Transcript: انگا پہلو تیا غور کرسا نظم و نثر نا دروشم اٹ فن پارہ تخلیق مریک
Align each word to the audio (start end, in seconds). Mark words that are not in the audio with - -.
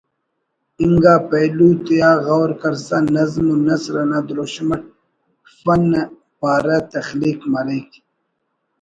انگا 0.83 1.15
پہلو 1.29 1.69
تیا 1.85 2.09
غور 2.25 2.49
کرسا 2.61 2.97
نظم 3.15 3.45
و 3.53 3.55
نثر 3.67 3.95
نا 4.09 4.19
دروشم 4.27 4.69
اٹ 4.73 4.83
فن 5.59 5.89
پارہ 6.39 6.77
تخلیق 6.93 7.39
مریک 7.53 7.89